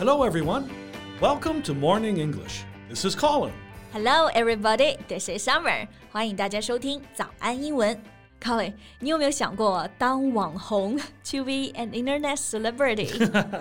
[0.00, 0.68] Hello, everyone.
[1.20, 2.64] Welcome to Morning English.
[2.88, 3.52] This is Colin.
[3.92, 4.96] Hello, everybody.
[5.08, 5.88] This is Summer.
[6.10, 7.98] 欢迎大家收听早安英文。
[8.40, 10.98] Colin，你有没有想过当网红？
[10.98, 13.08] To be an internet celebrity？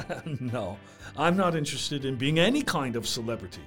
[0.40, 0.78] no,
[1.16, 3.62] I'm not interested in being any kind of celebrity.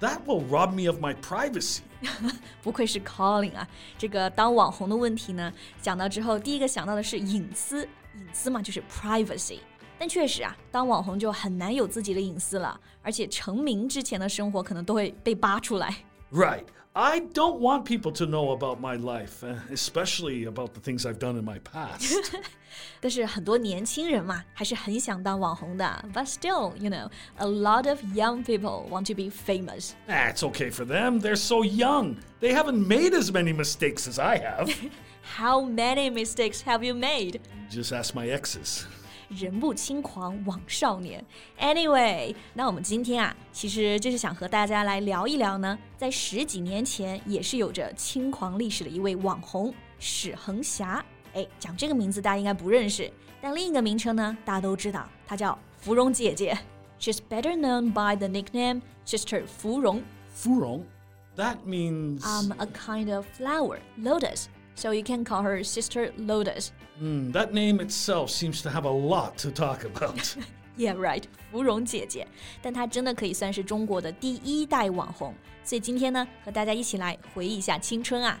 [0.00, 1.80] That will rob me of my privacy.
[2.62, 3.68] 不愧是 Colin 啊！
[3.98, 5.52] 这个当网红的问题呢，
[5.82, 7.82] 讲到之后，第一个想到的是隐私，
[8.16, 9.58] 隐私嘛就是 privacy。
[9.98, 15.94] 但确实啊，当网红就很难有自己的隐私了，而且成名之前的生活可能都会被扒出来。
[16.32, 16.64] Right.
[16.92, 21.20] I don't want people to know about my life, uh, especially about the things I've
[21.20, 22.16] done in my past.
[23.00, 26.04] 但是很多年轻人嘛，还是很想当网红的。
[26.12, 29.92] But still, you know, a lot of young people want to be famous.
[30.08, 31.20] That's okay for them.
[31.20, 32.16] They're so young.
[32.40, 34.74] They haven't made as many mistakes as I have.
[35.36, 37.40] How many mistakes have you made?
[37.70, 38.84] Just ask my exes.
[39.29, 41.23] 人不轻狂枉少年。
[41.59, 51.03] Anyway，那我们今天啊，其实就是想和大家来聊一聊呢，在十几年前也是有着轻狂历史的一位网红史恒霞。
[51.33, 56.57] 哎，讲这个名字大家应该不认识，但另一个名称呢，大家都知道，她叫芙蓉姐姐。
[56.99, 60.01] She's better known by the nickname Sister 芙蓉。
[60.33, 60.83] Furong.
[61.35, 62.23] That means.
[62.23, 64.45] Um, a kind of flower, lotus.
[64.74, 66.72] So you can call her Sister Lotus.
[66.98, 70.36] Hmm, that name itself seems to have a lot to talk about.
[70.76, 72.26] Yeah, right，芙蓉姐姐，
[72.62, 75.34] 但她真的可以算是中国的第一代网红。
[75.62, 78.40] 所以今天呢，和大家一起来回忆一下青春啊。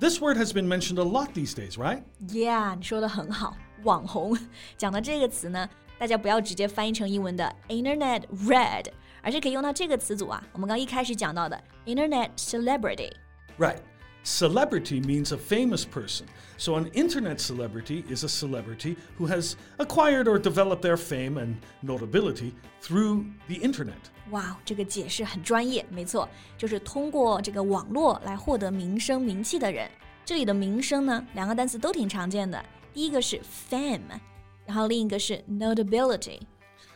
[0.00, 2.02] This word has been mentioned a lot these days, right?
[2.28, 4.36] Yeah，你说的很好，网红
[4.76, 5.68] 讲到这个词呢，
[5.98, 8.86] 大家不要直接翻译成英文的 Internet Red，
[9.22, 10.42] 而是可以用到这个词组啊。
[10.52, 13.12] 我们刚一开始讲到的 Internet Celebrity。
[13.56, 13.78] Right.
[14.26, 16.26] Celebrity means a famous person.
[16.56, 21.56] So an internet celebrity is a celebrity who has acquired or developed their fame and
[21.82, 23.98] notability through the internet.
[24.30, 26.26] 哇，这个解释很专业，没错，
[26.56, 29.90] 就是通过这个网络来获得名声名气的人。
[30.24, 32.64] 这里的名声呢，两个单词都挺常见的，
[32.94, 33.38] 第一个是
[33.70, 34.00] fame，
[34.64, 36.40] 然后另一个是 notability。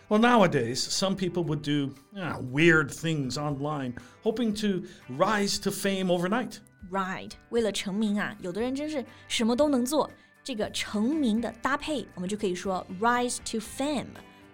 [0.09, 4.85] Well, nowadays, some people would do ah, weird things online, hoping to
[5.15, 6.61] rise to fame overnight.
[6.91, 10.11] Right，为了成名啊，有的人真是什么都能做。
[10.43, 14.07] 这个成名的搭配，我们就可以说 rise to fame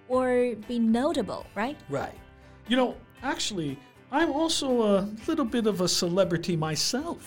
[0.08, 1.76] or be notable，right？
[1.88, 2.14] Right.
[2.66, 3.76] You know, actually,
[4.10, 7.18] I'm also a little bit of a celebrity myself.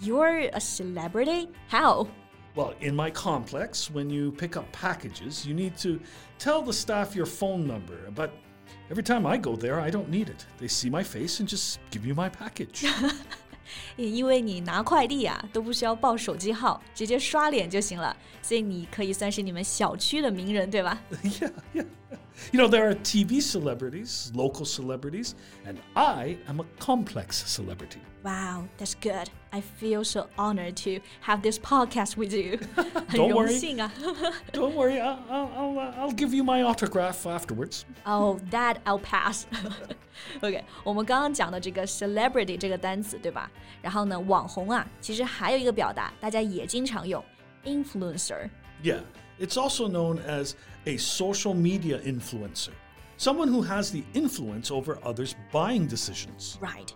[0.00, 1.48] You're a celebrity?
[1.68, 2.06] How?
[2.54, 5.98] Well, in my complex, when you pick up packages, you need to
[6.38, 8.10] tell the staff your phone number.
[8.14, 8.30] But
[8.90, 10.46] every time I go there, I don't need it.
[10.58, 12.84] They see my face and just give you my package.
[13.95, 21.85] 也因为你拿快递啊都不需要报手机号，直接刷脸就行了，所以你可以算是你们小区的名人，对吧？yeah, yeah.
[22.52, 25.34] You know, there are TV celebrities, local celebrities,
[25.66, 28.00] and I am a complex celebrity.
[28.24, 29.30] Wow, that's good.
[29.52, 32.58] I feel so honored to have this podcast with you.
[33.08, 33.58] 很 Don't 荣 worry.
[33.58, 33.92] 幸 啊。
[34.52, 37.84] Don't worry, I'll, I'll, I'll, uh, I'll give you my autograph afterwards.
[38.06, 39.46] Oh, that I'll pass.
[40.40, 43.50] OK，我们刚刚讲的这个 celebrity 这个单词，对吧？
[43.80, 47.22] 然后呢，网红啊，其实还有一个表达，大家也经常用，
[47.64, 48.48] influencer。
[48.82, 49.00] Yeah,
[49.38, 50.54] it's also known as
[50.86, 52.70] a social media influencer,
[53.18, 56.56] someone who has the influence over others' buying decisions.
[56.60, 56.88] Right.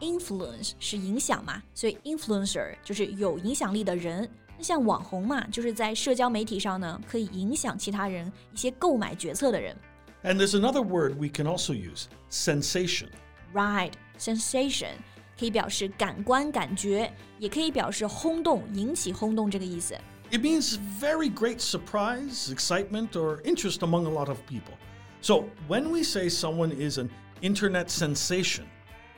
[0.00, 4.28] Influence 是影响嘛，所以 influencer 就是有影响力的人。
[4.56, 9.74] 那像网红嘛，就是在社交媒体上呢，可以影响其他人一些购买决策的人。
[10.22, 13.08] And there's another word we can also use sensation.
[13.52, 14.94] Right, sensation
[15.38, 19.96] 可以表示感官感觉，也可以表示轰动、引起轰动这个意思。
[20.30, 24.74] It means very great surprise, excitement, or interest among a lot of people.
[25.20, 28.64] So when we say someone is an internet sensation,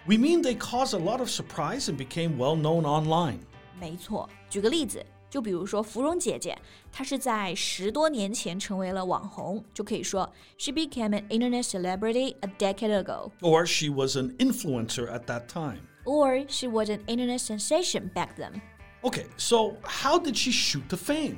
[0.06, 3.40] we mean they cause a lot of surprise and became well known online.
[3.80, 6.56] 没错，举个例子，就比如说芙蓉姐姐，
[6.92, 15.46] 她是在十多年前成为了网红，就可以说 she became an internet celebrity a decade ago, Or she was an influencer at that
[15.48, 15.80] time.
[16.04, 18.60] or she was an internet sensation back then.
[19.02, 21.36] Okay, so how did she shoot to fame?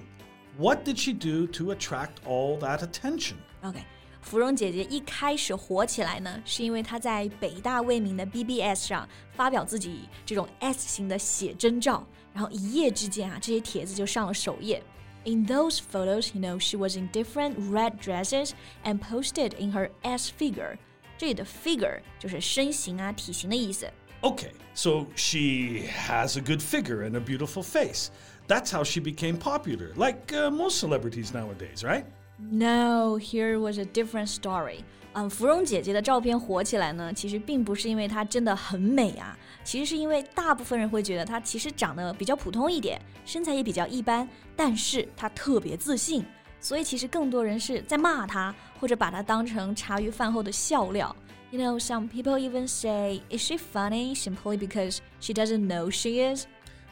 [0.56, 3.36] What did she do to attract all that attention?
[3.62, 3.80] OK，
[4.22, 14.82] 芙蓉姐姐一开始火起来呢，是因为她在北大未名的 BBS 上发表自己这种 S 型的写真照，然后一夜之间啊，这些帖子就上了首页。
[15.24, 18.52] In those photos, you know, she was in different red dresses
[18.84, 20.78] and posted in her S figure.
[21.18, 23.90] 这里的 figure 就是身形啊、体型的意思。
[24.22, 28.10] Okay, so she has a good figure and a beautiful face.
[28.48, 32.04] That's how she became popular, like uh, most celebrities nowadays, right?
[32.38, 34.80] No, here was a different story.
[35.12, 46.24] 嗯，芙蓉姐姐的照片火起来呢，其实并不是因为她真的很美啊，其实是因为大部分人会觉得她其实长得比较普通一点，身材也比较一般，但是她特别自信，
[46.60, 51.14] 所以其实更多人是在骂她，或者把她当成茶余饭后的笑料。
[51.52, 56.20] You know, some people even say, "Is she funny?" simply because she doesn't know she
[56.20, 56.46] is.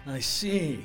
[0.06, 0.84] I see.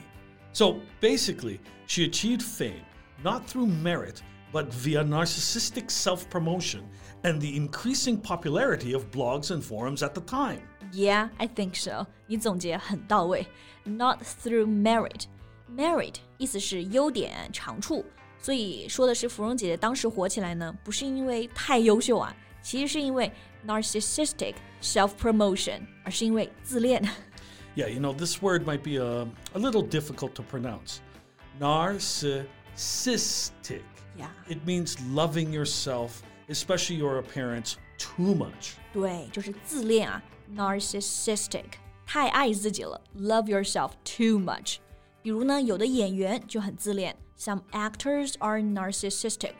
[0.54, 2.84] So basically, she achieved fame
[3.24, 6.82] not through merit, but via narcissistic self promotion
[7.24, 10.62] and the increasing popularity of blogs and forums at the time.
[10.92, 12.08] Yeah, I think so.
[12.28, 13.48] 你总结很到位。
[13.86, 15.26] Not through merit.
[15.74, 18.04] Merit 意思是优点、长处，
[18.42, 22.36] 所以说的是芙蓉姐姐当时火起来呢，不是因为太优秀啊，
[22.66, 23.32] 其实是因为
[23.66, 27.04] narcissistic self promotion，而是因为自恋。
[27.76, 31.00] Yeah, you know, this word might be a, a little difficult to pronounce.
[31.60, 33.84] Narcissistic.
[34.18, 34.30] Yeah.
[34.50, 38.74] It means loving yourself, especially your appearance, too much.
[38.92, 40.22] 对，就是自恋啊，
[40.54, 44.80] narcissistic，太爱自己了，love yourself too much。
[45.22, 49.54] 比如呢，有的演员就很自恋，some actors are narcissistic。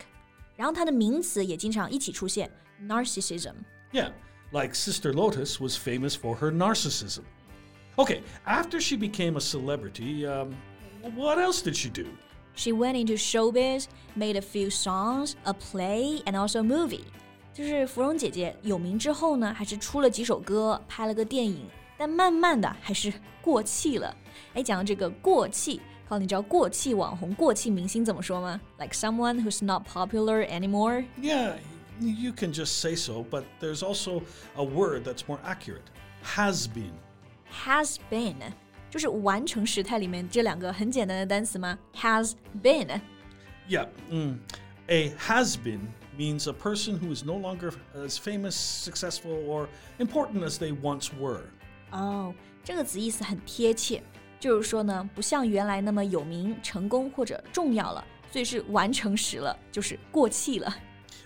[0.56, 2.50] 然后它的名词也经常一起出现，
[2.88, 3.54] narcissism。
[3.92, 4.12] Yeah,
[4.52, 7.24] like Sister Lotus was famous for her narcissism.
[7.98, 10.54] Okay, after she became a celebrity, um,
[11.16, 12.06] what else did she do?
[12.56, 17.04] She went into showbiz, made a few songs, a play, and also a movie.
[17.54, 21.66] 就是芙蓉姐姐有名之后呢，还是出了几首歌，拍了个电影，
[21.98, 24.16] 但慢慢的还是过气了。
[24.54, 28.60] 哎，讲到这个过气， 靠，你知道过气网红、过气明星怎么说吗？
[28.78, 31.06] Like someone who's not popular anymore.
[31.22, 31.56] Yeah,
[32.00, 34.24] y- you can just say so, but there's also
[34.56, 35.86] a word that's more accurate
[36.36, 36.92] has been.
[37.66, 38.36] Has been，
[38.90, 41.78] 就是完成时态里面这两个很简单的单词吗？
[41.96, 43.02] Has been。
[43.70, 44.38] Yeah, mm,
[44.88, 45.80] a has been
[46.18, 51.10] means a person who is no longer as famous, successful, or important as they once
[51.18, 51.44] were.
[51.92, 52.34] 哦，
[52.64, 54.02] 这个词意思很贴切，
[54.39, 60.75] 就是说呢，不像原来那么有名、成功或者重要了，所以是完成时了，就是过气了。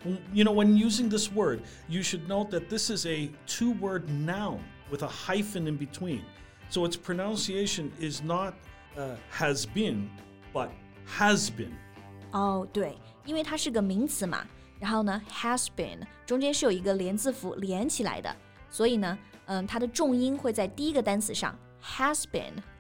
[0.05, 3.75] Mm, You know, when using this word, you should note that this is a two
[3.81, 4.59] word noun
[4.91, 6.21] with a hyphen in between.
[6.71, 8.55] So its pronunciation is not
[8.97, 10.09] uh, has been,
[10.55, 10.69] but
[11.19, 11.73] has been.
[12.33, 12.97] 哦，对，
[13.27, 14.47] 因为它是个名词嘛，
[14.79, 18.35] 然后呢，has been 中间是有一个连字符连起来的，
[18.71, 22.23] 所以呢，嗯，它的重音会在第一个单词上，has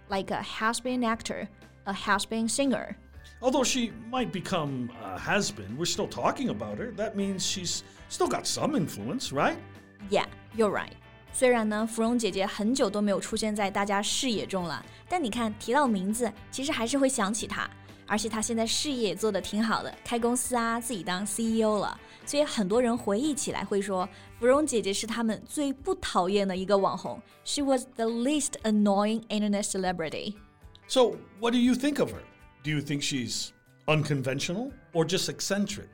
[0.09, 2.95] been，like a has been actor，a has been singer。
[3.41, 6.91] Although she might become a has been, we're still talking about her.
[6.95, 9.57] That means she's still got some influence, right?
[10.09, 10.25] Yeah,
[10.55, 10.93] you're right.
[11.33, 17.69] 虽然呢，芙蓉姐姐很久都没有出现在大家视野中了，但你看提到名字，其实还是会想起她。
[18.07, 21.99] 而且她现在事业也做得挺好的，开公司啊，自己当 CEO 了。
[22.29, 24.07] 所以很多人回忆起来会说，
[24.39, 27.21] 芙蓉姐姐是他们最不讨厌的一个网红。
[27.43, 30.35] She was the least annoying internet celebrity.
[30.87, 32.21] So, what do you think of her?
[32.63, 33.49] Do you think she's
[33.85, 35.87] unconventional or just eccentric?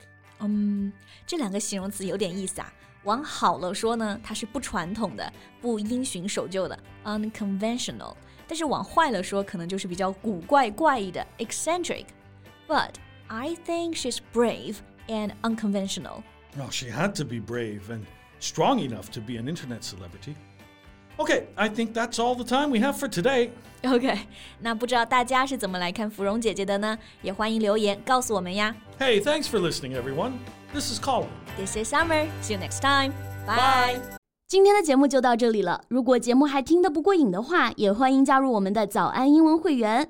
[1.28, 2.74] 这两个形容词有点意思啊。
[3.04, 8.16] 往好了说呢，它是不传统的、不因循守旧的 （unconventional）；
[8.48, 12.92] 但是往坏了说，可能就是比较古怪、怪异的 （eccentric）。But
[13.28, 14.75] I think she's brave
[15.08, 16.24] and unconventional.
[16.58, 18.06] Well, she had to be brave and
[18.40, 20.36] strong enough to be an internet celebrity.
[21.18, 23.51] Okay, I think that's all the time we have for today.
[23.84, 24.18] OK，
[24.60, 26.98] 那不知道大家是怎么来看芙蓉姐姐的呢？
[27.22, 28.75] 也欢迎留言告诉我们呀。
[29.00, 30.34] Hey, thanks for listening, everyone.
[30.74, 31.28] This is Colin.
[31.58, 32.28] This is Summer.
[32.42, 33.12] See you next time.
[33.46, 34.00] Bye.
[34.48, 35.84] 今天的节目就到这里了。
[35.90, 40.10] 如果节目还听得不过瘾的话，也欢迎加入我们的早安英文会员。